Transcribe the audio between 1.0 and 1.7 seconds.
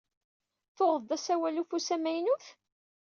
asawal n